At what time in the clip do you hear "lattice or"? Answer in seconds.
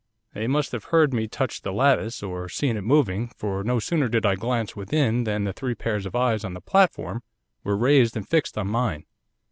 1.71-2.49